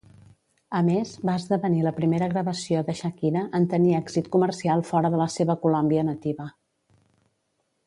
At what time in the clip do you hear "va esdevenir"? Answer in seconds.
1.29-1.83